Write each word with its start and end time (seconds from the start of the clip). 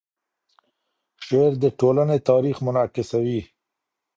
شعر 1.25 1.51
د 1.63 1.65
ټولنې 1.79 2.17
تاریخ 2.29 2.57
منعکسوي. 2.65 3.41